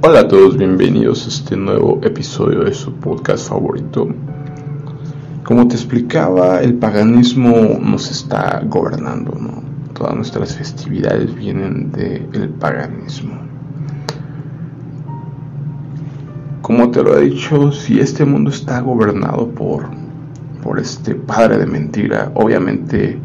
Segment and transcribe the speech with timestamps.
[0.00, 4.06] Hola a todos, bienvenidos a este nuevo episodio de su podcast favorito.
[5.42, 9.60] Como te explicaba, el paganismo nos está gobernando, ¿no?
[9.94, 13.40] Todas nuestras festividades vienen del paganismo.
[16.62, 19.88] Como te lo he dicho, si este mundo está gobernado por,
[20.62, 23.18] por este padre de mentira, obviamente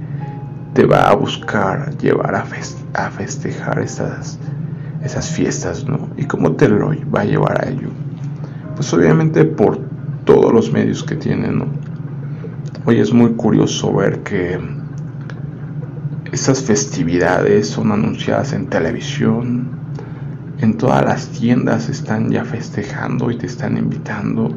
[0.74, 2.46] te va a buscar llevar a,
[2.96, 4.40] a festejar esas
[5.04, 6.10] esas fiestas, ¿no?
[6.18, 7.90] ¿Y cómo te lo va a llevar a ello?
[8.76, 9.80] Pues obviamente por
[10.26, 11.66] todos los medios que tiene, ¿no?
[12.86, 14.60] Hoy es muy curioso ver que
[16.32, 19.68] estas festividades son anunciadas en televisión,
[20.60, 24.50] en todas las tiendas están ya festejando y te están invitando.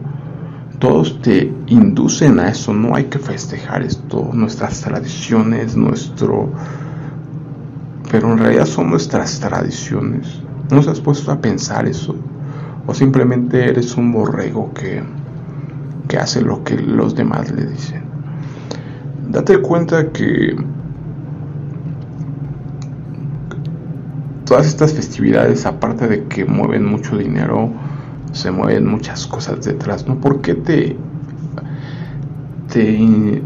[0.78, 6.50] Todos te inducen a eso, no hay que festejar esto, nuestras tradiciones, nuestro
[8.10, 10.40] pero en realidad son nuestras tradiciones.
[10.70, 12.16] ¿No se has puesto a pensar eso?
[12.86, 15.02] ¿O simplemente eres un borrego que,
[16.08, 18.02] que hace lo que los demás le dicen?
[19.28, 20.56] Date cuenta que
[24.44, 27.70] todas estas festividades, aparte de que mueven mucho dinero,
[28.32, 30.20] se mueven muchas cosas detrás, ¿no?
[30.20, 30.96] ¿Por qué te,
[32.72, 33.42] te,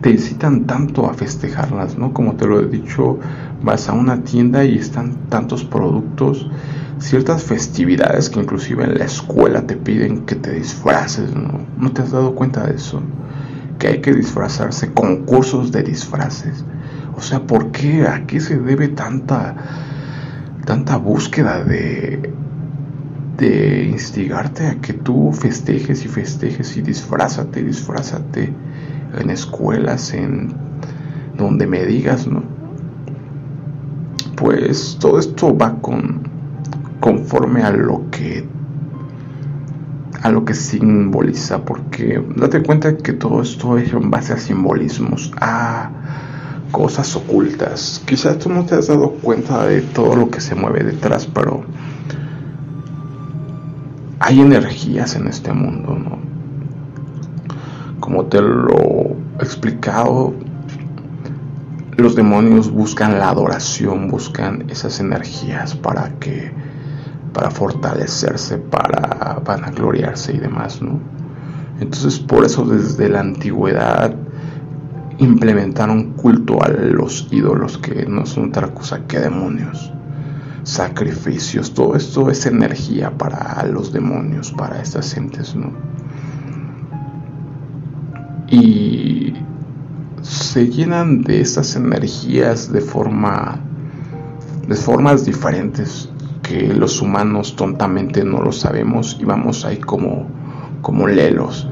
[0.00, 2.12] te incitan tanto a festejarlas, ¿no?
[2.12, 3.18] Como te lo he dicho,
[3.64, 6.46] vas a una tienda y están tantos productos,
[6.98, 11.60] ciertas festividades que inclusive en la escuela te piden que te disfraces, ¿no?
[11.78, 13.02] ¿No te has dado cuenta de eso?
[13.78, 16.64] Que hay que disfrazarse, concursos de disfraces.
[17.16, 18.06] O sea, ¿por qué?
[18.06, 19.56] ¿A qué se debe tanta,
[20.66, 22.32] tanta búsqueda de,
[23.38, 28.52] de instigarte a que tú festejes y festejes y disfrázate, disfrázate
[29.18, 30.52] en escuelas, en
[31.36, 32.53] donde me digas, ¿no?
[34.44, 36.20] Pues todo esto va con
[37.00, 38.46] conforme a lo que
[40.20, 45.32] a lo que simboliza porque date cuenta que todo esto es en base a simbolismos
[45.40, 45.90] a
[46.72, 48.02] cosas ocultas.
[48.04, 51.64] Quizás tú no te has dado cuenta de todo lo que se mueve detrás pero
[54.20, 56.18] hay energías en este mundo no
[57.98, 60.34] como te lo he explicado
[61.96, 66.52] los demonios buscan la adoración, buscan esas energías para que
[67.34, 71.00] para fortalecerse, para vanagloriarse y demás, ¿no?
[71.80, 74.14] Entonces, por eso desde la antigüedad
[75.18, 79.92] implementaron culto a los ídolos que no son otra cosa que demonios,
[80.62, 85.72] sacrificios, todo esto es energía para los demonios, para estas entes, ¿no?
[88.48, 89.13] Y
[90.54, 93.58] se llenan de estas energías de forma
[94.68, 96.08] de formas diferentes
[96.44, 100.28] que los humanos tontamente no lo sabemos y vamos ahí como
[100.80, 101.66] como lelos.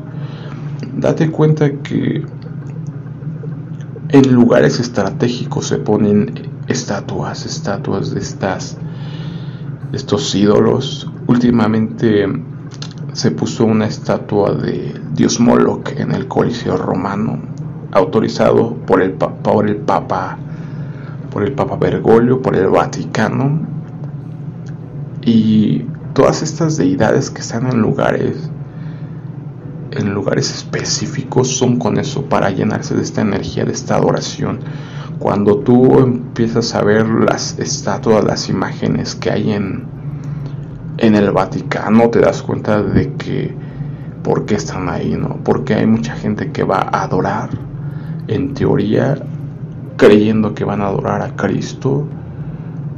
[0.97, 2.27] Date cuenta que
[4.09, 8.79] en lugares estratégicos se ponen estatuas, estatuas de estas
[9.93, 11.09] estos ídolos.
[11.29, 12.27] Últimamente
[13.13, 17.52] se puso una estatua de Dios Moloch en el Coliseo Romano
[17.93, 20.39] autorizado por el, por el Papa,
[21.31, 23.61] por el Papa Bergoglio, por el Vaticano.
[25.25, 28.51] Y todas estas deidades que están en lugares
[29.93, 34.61] en lugares específicos son con eso para llenarse de esta energía de esta adoración.
[35.19, 39.85] Cuando tú empiezas a ver las estatuas las imágenes que hay en
[40.99, 43.55] en el Vaticano te das cuenta de que
[44.23, 47.51] por qué están ahí no porque hay mucha gente que va a adorar
[48.29, 49.17] en teoría
[49.97, 52.07] creyendo que van a adorar a Cristo,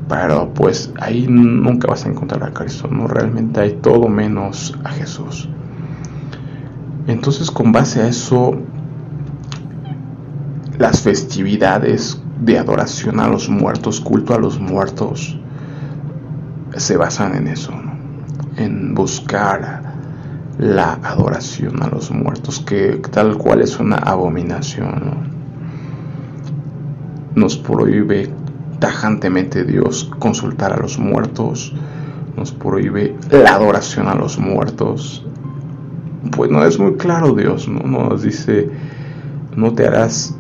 [0.09, 4.91] pero pues ahí nunca vas a encontrar a Cristo, no realmente hay todo menos a
[4.91, 5.49] Jesús.
[7.07, 8.55] Entonces con base a eso,
[10.79, 15.39] las festividades de adoración a los muertos, culto a los muertos,
[16.77, 17.73] se basan en eso,
[18.57, 19.84] en buscar
[20.59, 25.33] la adoración a los muertos, que tal cual es una abominación.
[27.35, 28.31] Nos prohíbe
[28.79, 31.75] tajantemente Dios consultar a los muertos,
[32.37, 35.27] nos prohíbe la adoración a los muertos.
[36.37, 37.81] Pues no es muy claro Dios, ¿no?
[37.81, 38.71] Nos dice,
[39.57, 40.35] no te harás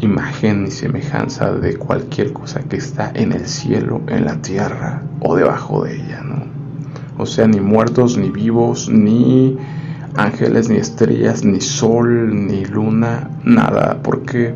[0.00, 5.36] imagen ni semejanza de cualquier cosa que está en el cielo, en la tierra o
[5.36, 6.49] debajo de ella, ¿no?
[7.18, 9.56] O sea, ni muertos, ni vivos, ni
[10.16, 13.98] ángeles, ni estrellas, ni sol, ni luna, nada.
[14.02, 14.54] Porque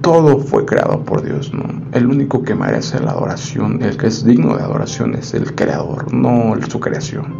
[0.00, 1.64] todo fue creado por Dios, ¿no?
[1.92, 6.12] El único que merece la adoración, el que es digno de adoración es el creador,
[6.12, 7.34] no su creación.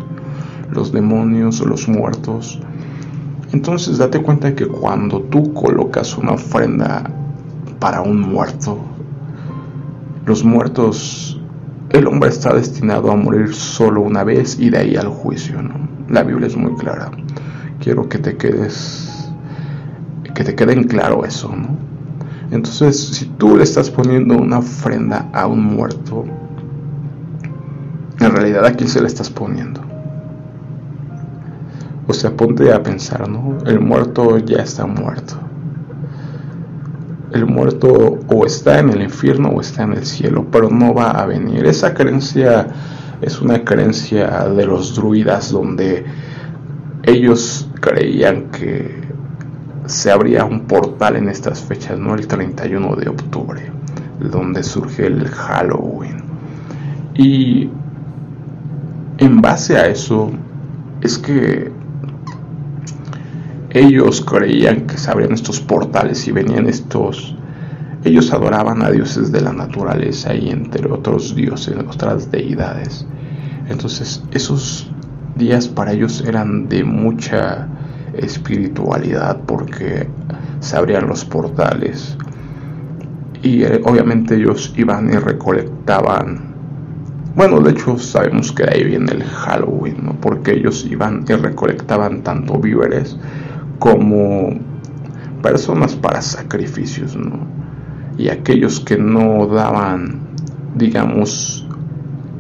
[0.71, 2.61] Los demonios, los muertos.
[3.53, 7.11] Entonces date cuenta que cuando tú colocas una ofrenda
[7.81, 8.79] para un muerto,
[10.27, 11.40] los muertos,
[11.91, 15.89] el hombre está destinado a morir solo una vez y de ahí al juicio, ¿no?
[16.09, 17.11] La Biblia es muy clara.
[17.81, 19.31] Quiero que te quedes,
[20.35, 21.77] que te quede en claro eso, ¿no?
[22.53, 26.25] Entonces, si tú le estás poniendo una ofrenda a un muerto,
[28.21, 29.81] en realidad a quién se le estás poniendo.
[32.07, 33.59] O sea, ponte a pensar, ¿no?
[33.67, 35.37] El muerto ya está muerto.
[37.33, 41.11] El muerto o está en el infierno o está en el cielo, pero no va
[41.11, 41.65] a venir.
[41.67, 42.67] Esa creencia
[43.21, 46.05] es una creencia de los druidas donde
[47.05, 49.01] ellos creían que
[49.87, 52.15] se abría un portal en estas fechas, ¿no?
[52.15, 53.63] El 31 de octubre,
[54.21, 56.23] donde surge el Halloween.
[57.15, 57.71] Y
[59.19, 60.31] en base a eso
[61.03, 61.71] es que
[63.71, 67.37] ellos creían que se abrían estos portales y venían estos...
[68.03, 73.07] Ellos adoraban a dioses de la naturaleza y entre otros dioses, otras deidades.
[73.69, 74.91] Entonces esos
[75.37, 77.69] días para ellos eran de mucha
[78.15, 80.09] espiritualidad porque
[80.61, 82.17] se abrían los portales.
[83.43, 86.55] Y eh, obviamente ellos iban y recolectaban.
[87.37, 92.23] Bueno de hecho sabemos que de ahí viene el Halloween porque ellos iban y recolectaban
[92.23, 93.17] tanto víveres
[93.81, 94.51] como
[95.43, 97.19] personas para sacrificios
[98.17, 100.21] y aquellos que no daban
[100.77, 101.67] digamos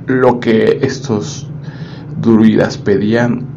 [0.07, 1.51] lo que estos
[2.21, 3.51] druidas pedían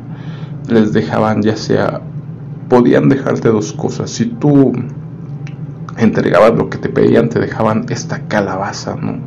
[0.69, 2.01] les dejaban ya sea,
[2.69, 4.09] podían dejarte dos cosas.
[4.09, 4.73] Si tú
[5.97, 9.17] entregabas lo que te pedían, te dejaban esta calabaza, ¿no?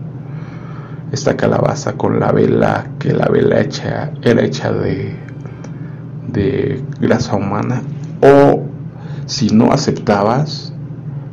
[1.12, 5.14] Esta calabaza con la vela, que la vela hecha, era hecha de,
[6.28, 7.82] de grasa humana.
[8.26, 8.64] O
[9.26, 10.72] si no aceptabas,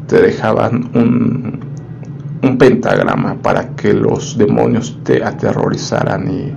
[0.07, 6.53] te dejaban un, pentagrama para que los demonios te aterrorizaran y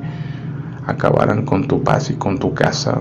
[0.87, 3.01] acabaran con tu paz y con tu casa.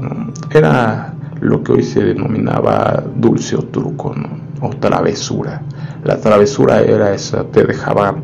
[0.52, 4.16] Era lo que hoy se denominaba dulce o truco
[4.62, 5.62] o travesura.
[6.04, 8.16] La travesura era esa, te dejaba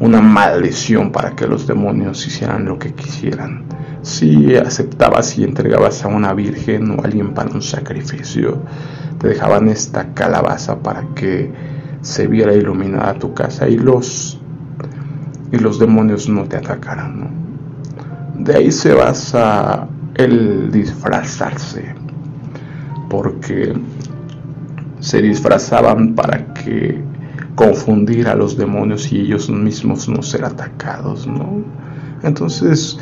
[0.00, 3.64] una maldición para que los demonios hicieran lo que quisieran.
[4.02, 8.62] Si aceptabas y entregabas a una virgen o a alguien para un sacrificio,
[9.18, 11.52] te dejaban esta calabaza para que
[12.00, 14.40] se viera iluminada tu casa y los,
[15.52, 17.30] y los demonios no te atacaran.
[18.38, 21.94] De ahí se basa el disfrazarse,
[23.10, 23.74] porque
[25.00, 27.02] se disfrazaban para que
[27.54, 31.62] confundir a los demonios y ellos mismos no ser atacados, ¿no?
[32.22, 32.98] Entonces,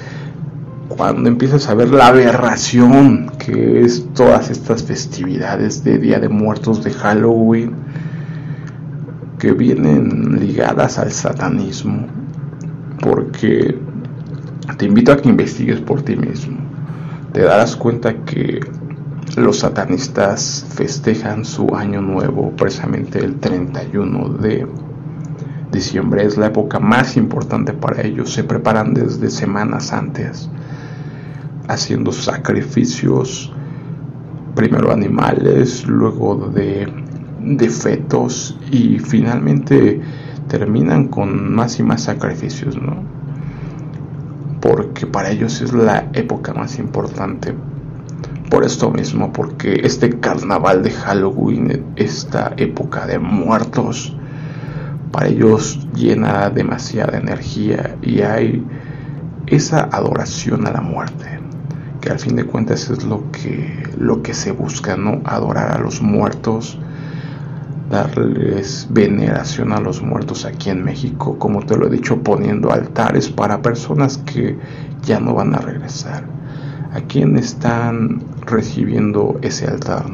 [0.88, 6.82] cuando empiezas a ver la aberración que es todas estas festividades de Día de Muertos
[6.82, 7.75] de Halloween,
[9.38, 12.06] que vienen ligadas al satanismo,
[13.00, 13.79] porque
[14.76, 16.58] te invito a que investigues por ti mismo.
[17.32, 18.61] Te darás cuenta que
[19.37, 24.67] los satanistas festejan su año nuevo precisamente el 31 de
[25.70, 26.25] diciembre.
[26.25, 28.32] Es la época más importante para ellos.
[28.32, 30.51] Se preparan desde semanas antes,
[31.69, 33.53] haciendo sacrificios,
[34.55, 36.93] primero animales, luego de,
[37.41, 40.01] de fetos y finalmente
[40.48, 43.19] terminan con más y más sacrificios, ¿no?
[44.60, 47.55] porque para ellos es la época más importante.
[48.51, 54.17] Por esto mismo, porque este carnaval de Halloween, esta época de muertos,
[55.13, 58.65] para ellos llena demasiada energía y hay
[59.46, 61.37] esa adoración a la muerte,
[62.10, 65.20] al fin de cuentas es lo que, lo que se busca, ¿no?
[65.24, 66.79] Adorar a los muertos
[67.91, 73.29] darles veneración a los muertos aquí en México, como te lo he dicho, poniendo altares
[73.29, 74.58] para personas que
[75.03, 76.24] ya no van a regresar.
[76.93, 80.05] ¿A quién están recibiendo ese altar?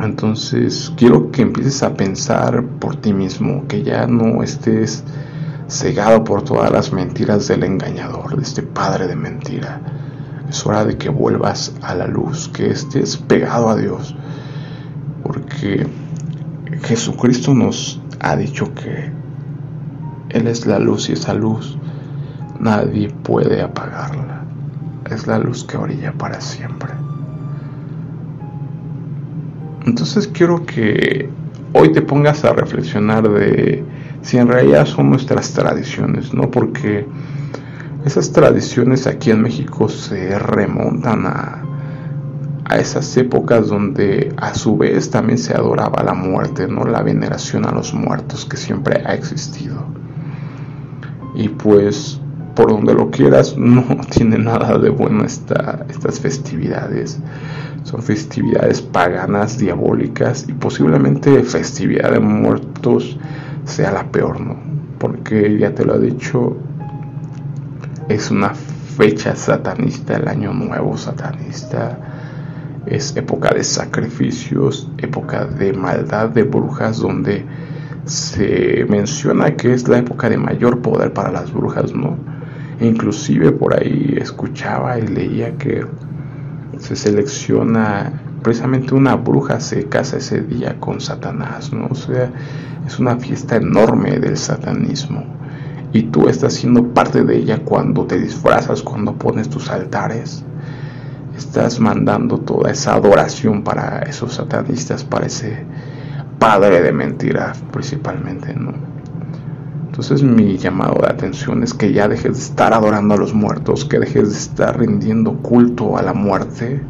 [0.00, 5.04] Entonces quiero que empieces a pensar por ti mismo, que ya no estés
[5.72, 9.80] cegado por todas las mentiras del engañador, de este padre de mentira.
[10.48, 14.14] Es hora de que vuelvas a la luz, que estés pegado a Dios
[15.22, 15.86] porque
[16.82, 19.10] Jesucristo nos ha dicho que
[20.30, 21.78] Él es la luz y esa luz
[22.58, 24.44] nadie puede apagarla.
[25.10, 26.90] Es la luz que brilla para siempre.
[29.84, 31.28] Entonces quiero que
[31.72, 33.84] hoy te pongas a reflexionar de
[34.22, 36.50] si en realidad son nuestras tradiciones, ¿no?
[36.50, 37.06] Porque
[38.04, 41.62] esas tradiciones aquí en México se remontan a,
[42.64, 46.84] a esas épocas donde a su vez también se adoraba la muerte, ¿no?
[46.84, 49.84] La veneración a los muertos que siempre ha existido.
[51.34, 52.20] Y pues
[52.54, 57.18] por donde lo quieras, no tiene nada de bueno esta, estas festividades.
[57.84, 63.18] Son festividades paganas, diabólicas y posiblemente festividad de muertos
[63.64, 64.56] sea la peor, ¿no?
[64.98, 66.56] Porque ya te lo he dicho,
[68.08, 71.98] es una fecha satanista, el año nuevo satanista.
[72.86, 77.44] Es época de sacrificios, época de maldad de brujas, donde
[78.04, 82.16] se menciona que es la época de mayor poder para las brujas, ¿no?
[82.80, 85.86] Inclusive por ahí escuchaba y leía que
[86.78, 91.88] se selecciona precisamente una bruja se casa ese día con Satanás, ¿no?
[91.90, 92.30] O sea,
[92.86, 95.24] es una fiesta enorme del satanismo.
[95.92, 100.44] Y tú estás siendo parte de ella cuando te disfrazas, cuando pones tus altares.
[101.36, 105.64] Estás mandando toda esa adoración para esos satanistas, para ese
[106.38, 108.72] padre de mentiras principalmente, ¿no?
[109.86, 113.84] Entonces mi llamado de atención es que ya dejes de estar adorando a los muertos,
[113.84, 116.80] que dejes de estar rindiendo culto a la muerte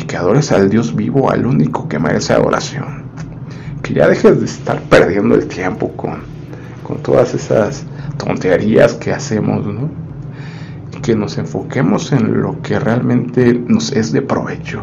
[0.00, 3.02] y que adores al Dios vivo, al único que merece adoración.
[3.82, 6.22] Que ya dejes de estar perdiendo el tiempo con,
[6.82, 7.84] con todas esas
[8.16, 9.90] tonterías que hacemos, ¿no?
[11.02, 14.82] Que nos enfoquemos en lo que realmente nos es de provecho.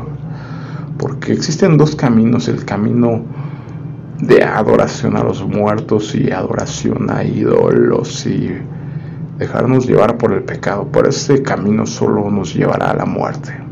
[1.00, 3.24] Porque existen dos caminos, el camino
[4.20, 8.56] de adoración a los muertos y adoración a ídolos y
[9.40, 10.88] dejarnos llevar por el pecado.
[10.92, 13.67] Por ese camino solo nos llevará a la muerte.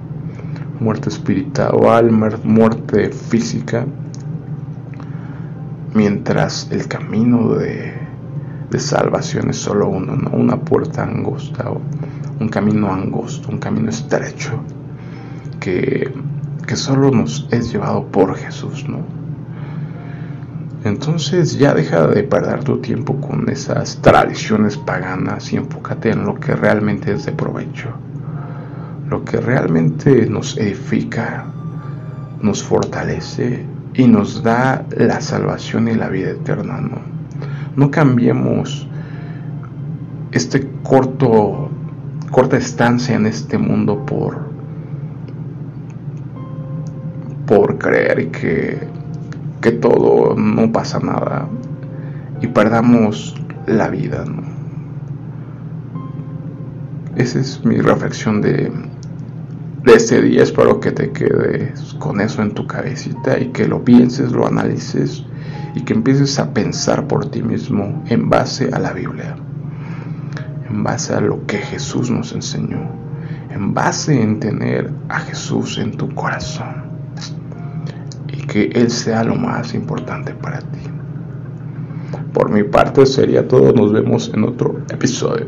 [0.80, 3.86] Muerte espiritual, muerte física.
[5.94, 7.94] Mientras el camino de,
[8.70, 10.32] de salvación es solo uno, ¿no?
[10.32, 11.72] una puerta angosta,
[12.40, 14.60] un camino angosto, un camino estrecho
[15.60, 16.12] que,
[16.68, 19.00] que solo nos es llevado por Jesús, ¿no?
[20.84, 26.36] Entonces ya deja de perder tu tiempo con esas tradiciones paganas y enfócate en lo
[26.36, 27.90] que realmente es de provecho.
[29.10, 31.46] Lo que realmente nos edifica,
[32.42, 36.82] nos fortalece y nos da la salvación y la vida eterna.
[36.82, 36.98] No,
[37.76, 38.88] no cambiemos
[40.32, 41.70] este corto,
[42.32, 44.50] corta estancia en este mundo por,
[47.46, 48.96] por creer que
[49.66, 51.48] que todo no pasa nada
[52.40, 53.36] y perdamos
[53.66, 54.24] la vida.
[57.16, 58.72] Esa es mi reflexión de,
[59.86, 60.44] de este día.
[60.44, 65.24] Espero que te quedes con eso en tu cabecita y que lo pienses, lo analices
[65.76, 69.36] y que empieces a pensar por ti mismo en base a la Biblia,
[70.70, 72.90] en base a lo que Jesús nos enseñó,
[73.50, 76.86] en base en tener a Jesús en tu corazón
[78.56, 80.80] que Él sea lo más importante para ti.
[82.34, 85.48] Por mi parte sería todo, nos vemos en otro episodio.